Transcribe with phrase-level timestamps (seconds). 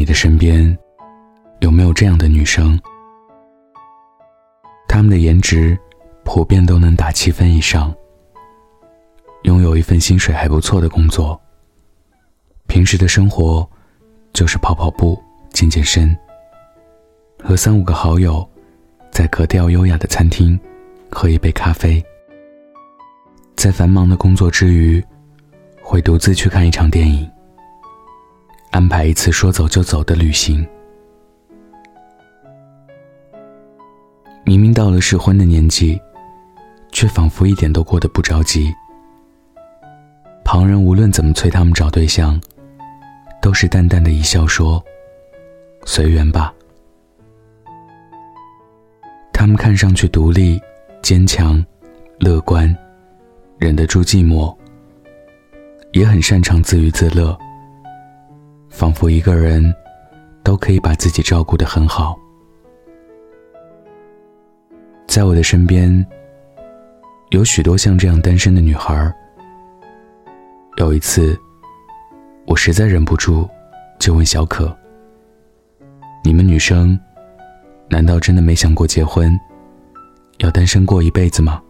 [0.00, 0.78] 你的身边，
[1.58, 2.80] 有没有这样的女生？
[4.88, 5.78] 她们的颜值
[6.24, 7.94] 普遍都能打七分以上，
[9.42, 11.38] 拥有一份薪水还不错的工作。
[12.66, 13.68] 平时的生活
[14.32, 16.16] 就是跑跑步、健健身，
[17.44, 18.48] 和三五个好友
[19.10, 20.58] 在格调优雅的餐厅
[21.10, 22.02] 喝一杯咖啡。
[23.54, 25.04] 在繁忙的工作之余，
[25.82, 27.30] 会独自去看一场电影。
[28.70, 30.66] 安排一次说走就走的旅行。
[34.44, 36.00] 明明到了适婚的年纪，
[36.92, 38.72] 却仿佛一点都过得不着急。
[40.44, 42.40] 旁人无论怎么催他们找对象，
[43.40, 44.82] 都是淡淡的一笑说
[45.86, 46.52] ：“随缘吧。”
[49.32, 50.60] 他们看上去独立、
[51.02, 51.64] 坚强、
[52.18, 52.76] 乐观，
[53.58, 54.54] 忍得住寂寞，
[55.92, 57.38] 也很擅长自娱自乐。
[58.70, 59.74] 仿佛一个人
[60.42, 62.18] 都可以把自己照顾得很好。
[65.06, 66.06] 在我的身边，
[67.30, 69.12] 有许多像这样单身的女孩。
[70.76, 71.38] 有一次，
[72.46, 73.46] 我实在忍不住，
[73.98, 74.74] 就问小可
[76.24, 76.98] ：“你们女生，
[77.90, 79.38] 难道真的没想过结婚，
[80.38, 81.60] 要单身过一辈子吗？”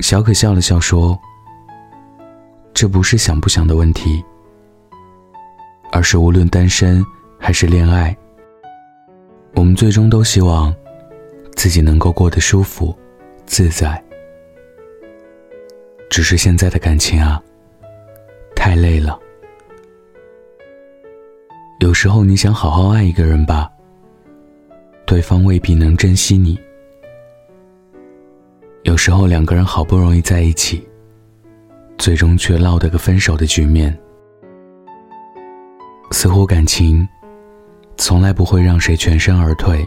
[0.00, 1.16] 小可笑了笑说。
[2.82, 4.20] 这不是想不想的问题，
[5.92, 7.00] 而是无论单身
[7.38, 8.12] 还是恋爱，
[9.54, 10.74] 我们最终都希望
[11.54, 12.92] 自己能够过得舒服、
[13.46, 14.02] 自在。
[16.10, 17.40] 只是现在的感情啊，
[18.56, 19.16] 太累了。
[21.78, 23.70] 有时候你想好好爱一个人吧，
[25.06, 26.58] 对方未必能珍惜你。
[28.82, 30.84] 有时候两个人好不容易在一起。
[32.02, 33.96] 最终却落得个分手的局面，
[36.10, 37.08] 似乎感情
[37.96, 39.86] 从来不会让谁全身而退。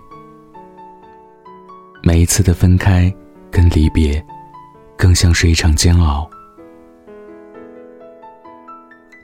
[2.01, 3.13] 每一次的分开
[3.51, 4.25] 跟离别，
[4.97, 6.25] 更像是一场煎熬。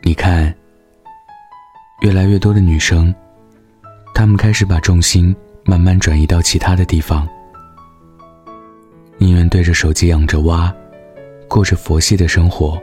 [0.04, 0.54] 你看，
[2.02, 3.16] 越来越多的女生，
[4.14, 5.34] 她们开始把重心
[5.64, 7.26] 慢慢转移到其他的地方，
[9.18, 10.76] 宁愿对着手机养着蛙。
[11.48, 12.82] 过着佛系的生活，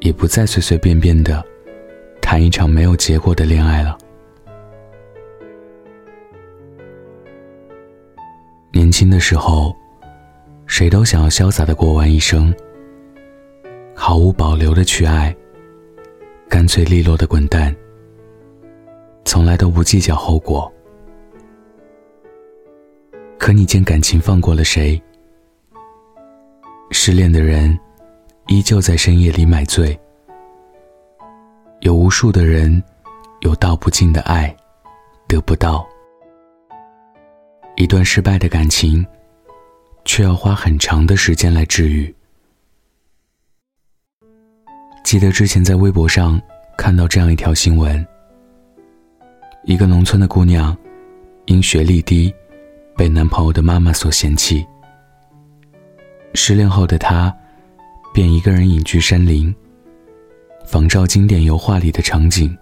[0.00, 1.44] 也不再随随便便的
[2.20, 3.96] 谈一场没有结果的恋爱了。
[8.72, 9.74] 年轻的时候，
[10.66, 12.54] 谁都想要潇洒的过完一生，
[13.94, 15.34] 毫无保留的去爱，
[16.48, 17.74] 干脆利落的滚蛋，
[19.24, 20.72] 从来都不计较后果。
[23.38, 25.00] 可你见感情放过了谁？
[26.90, 27.78] 失恋的人，
[28.46, 29.98] 依旧在深夜里买醉。
[31.80, 32.82] 有无数的人，
[33.40, 34.54] 有道不尽的爱，
[35.26, 35.86] 得不到。
[37.76, 39.06] 一段失败的感情，
[40.04, 42.14] 却要花很长的时间来治愈。
[45.04, 46.40] 记得之前在微博上
[46.76, 48.06] 看到这样一条新闻：
[49.64, 50.76] 一个农村的姑娘，
[51.46, 52.32] 因学历低，
[52.96, 54.66] 被男朋友的妈妈所嫌弃。
[56.34, 57.34] 失恋后的她，
[58.12, 59.54] 便一个人隐居山林，
[60.66, 62.56] 仿照经典油画里的场景，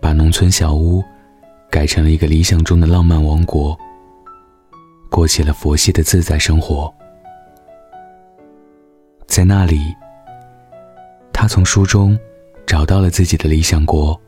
[0.00, 1.04] 把农村小屋
[1.70, 3.76] 改成了一个理想中的浪漫王国，
[5.10, 6.92] 过起了佛系的自在生活。
[9.26, 9.94] 在那里，
[11.32, 12.18] 他从书中
[12.66, 14.18] 找到了自己的理想国：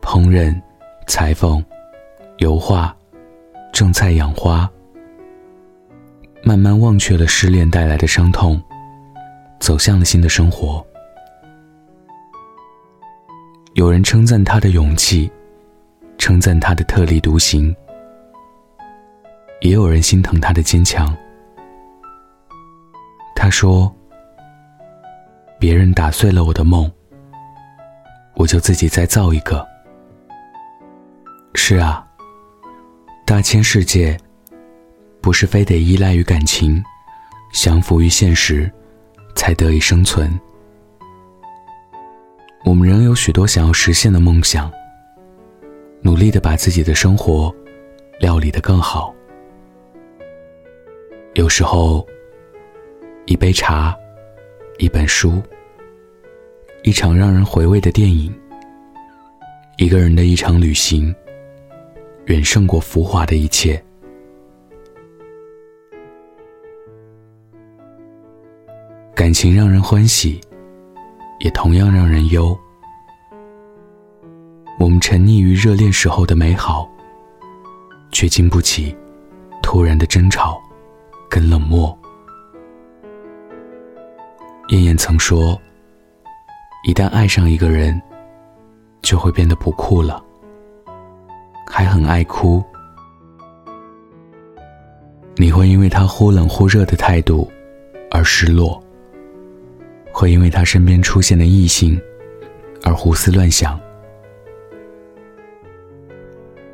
[0.00, 0.58] 烹饪、
[1.06, 1.62] 裁缝、
[2.38, 2.96] 油画、
[3.72, 4.70] 种菜、养花。
[6.42, 8.60] 慢慢忘却了失恋带来的伤痛，
[9.60, 10.84] 走向了新的生活。
[13.74, 15.30] 有人称赞他的勇气，
[16.18, 17.74] 称赞他的特立独行，
[19.60, 21.16] 也有人心疼他的坚强。
[23.36, 23.94] 他说
[25.60, 26.90] ：“别人打碎了我的梦，
[28.34, 29.66] 我就自己再造一个。”
[31.54, 32.04] 是啊，
[33.24, 34.18] 大千世界。
[35.22, 36.82] 不是非得依赖于感情，
[37.52, 38.72] 降服于现实，
[39.34, 40.30] 才得以生存。
[42.64, 44.70] 我们仍有许多想要实现的梦想，
[46.02, 47.54] 努力的把自己的生活
[48.20, 49.14] 料理得更好。
[51.34, 52.06] 有时候，
[53.24, 53.96] 一杯茶，
[54.78, 55.40] 一本书，
[56.82, 58.34] 一场让人回味的电影，
[59.78, 61.14] 一个人的一场旅行，
[62.26, 63.82] 远胜过浮华的一切。
[69.30, 70.40] 感情让人欢喜，
[71.38, 72.58] 也同样让人忧。
[74.76, 76.90] 我们沉溺于热恋时候的美好，
[78.10, 78.92] 却经不起
[79.62, 80.60] 突然的争吵
[81.28, 81.96] 跟冷漠。
[84.70, 85.56] 燕燕曾说
[86.84, 88.02] ：“一旦爱上一个人，
[89.00, 90.20] 就会变得不酷了，
[91.68, 92.60] 还很爱哭。
[95.36, 97.48] 你会因为他忽冷忽热的态度
[98.10, 98.82] 而失落，
[100.12, 102.00] 会因为他身边出现的异性
[102.82, 103.78] 而胡思乱想。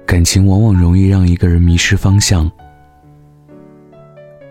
[0.04, 2.50] 感情往往容易让一个人迷失方向。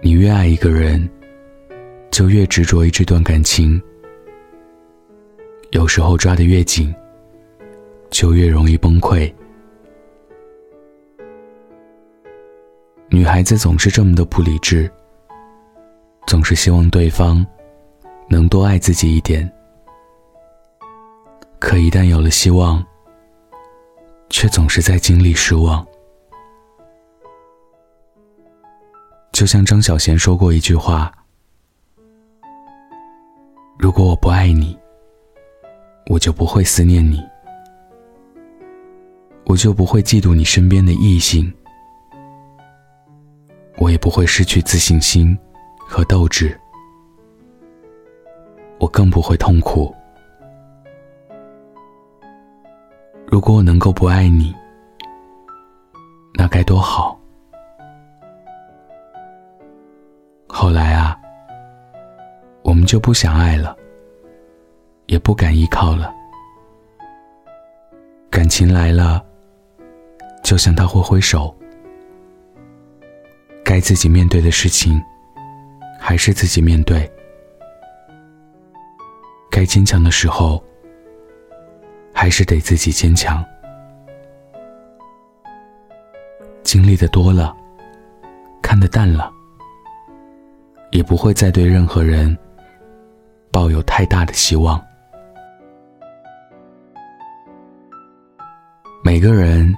[0.01, 1.07] 你越爱一个人。”
[2.11, 3.81] 就越执着于这段感情，
[5.71, 6.95] 有时候抓得越紧，
[8.09, 9.29] 就越容易崩溃。
[13.09, 14.89] 女孩子总是这么的不理智，
[16.25, 17.45] 总是希望对方
[18.27, 19.51] 能多爱自己一点，
[21.59, 22.83] 可一旦有了希望，
[24.29, 25.85] 却总是在经历失望。
[29.31, 31.11] 就像张小娴说过一句话。
[33.77, 34.77] 如果我不爱你，
[36.07, 37.21] 我就不会思念你，
[39.45, 41.53] 我就不会嫉妒你身边的异性，
[43.77, 45.37] 我也不会失去自信心
[45.77, 46.57] 和斗志，
[48.85, 49.91] 我更不会痛苦。
[53.25, 54.53] 如果我能够不爱你，
[56.35, 57.19] 那该多好。
[60.47, 61.19] 后来啊。
[62.61, 63.75] 我们就不想爱了，
[65.05, 66.11] 也不敢依靠了。
[68.29, 69.23] 感情来了，
[70.43, 71.55] 就向他挥挥手。
[73.63, 74.99] 该自己面对的事情，
[75.99, 77.09] 还是自己面对。
[79.55, 80.61] 该坚强的时候，
[82.13, 83.41] 还是得自己坚强。
[86.61, 87.55] 经历的多了，
[88.61, 89.31] 看得淡了，
[90.91, 92.37] 也不会再对任何人。
[93.49, 94.83] 抱有太大的希望。
[99.01, 99.73] 每个人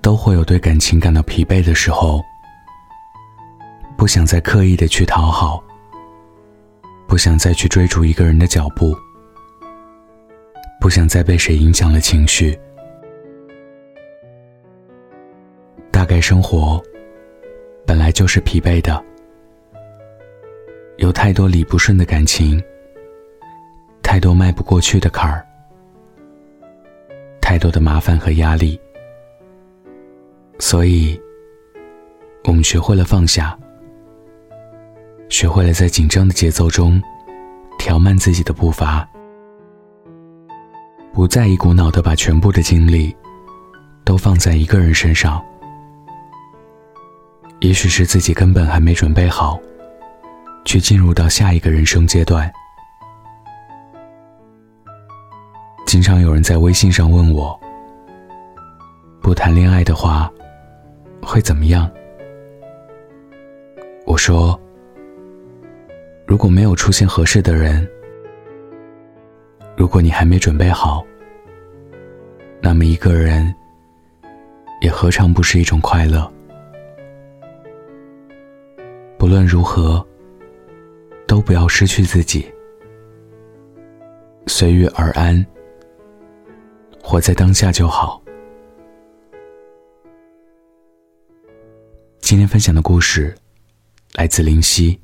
[0.00, 2.22] 都会有对感情感到疲惫的时候，
[3.98, 5.62] 不想再刻意的去讨好，
[7.12, 8.96] 不想再去追逐一个人的脚步，
[10.80, 12.58] 不想再被谁影响了情绪。
[15.90, 16.82] 大概生活
[17.86, 19.04] 本来就是疲惫的。
[20.96, 22.58] 有太多理不顺的感情，
[24.02, 25.46] 太多迈不过去的坎儿，
[27.42, 28.80] 太多的麻烦和压力，
[30.58, 31.20] 所以，
[32.44, 33.54] 我们学会了放下，
[35.32, 37.02] 学会了在紧张的节奏中
[37.78, 39.08] 调慢自己的步伐，
[41.14, 43.16] 不再一股脑的把全部的精力
[44.04, 45.42] 都放在一个人身上。
[47.60, 49.58] 也许是自己根本还没准备好。
[50.64, 52.50] 去进入到下一个人生阶段。
[55.86, 57.58] 经常有人在微信上问我
[59.20, 60.30] ：“不谈恋爱的话，
[61.20, 61.90] 会怎么样？”
[64.06, 64.58] 我说
[66.26, 67.88] ：“如果没有出现合适的人，
[69.76, 71.04] 如果你还没准备好，
[72.60, 73.54] 那么一个人
[74.80, 76.30] 也何尝不是一种快乐？
[79.18, 80.04] 不论如何。”
[81.24, 82.44] 都不要失去自己，
[84.46, 85.46] 随遇而安，
[87.02, 88.22] 活在当下就好。
[92.18, 93.34] 今天分享的故事
[94.12, 95.01] 来自林夕。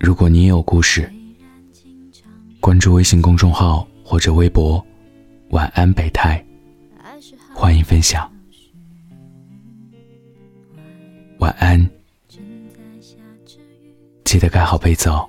[0.00, 1.12] 如果你也有故事，
[2.58, 4.82] 关注微信公众号或者微博
[5.52, 6.42] “晚安北太”，
[7.54, 8.32] 欢迎分享。
[11.38, 11.78] 晚安。
[14.24, 15.28] 记得盖好被子哦。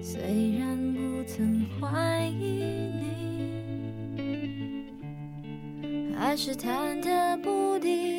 [0.00, 2.57] 虽然不曾怀疑
[6.28, 8.17] 还是忐忑不定。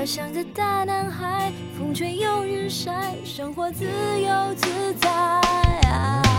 [0.00, 6.29] 他像个大男孩，风吹又日晒，生活自由自在。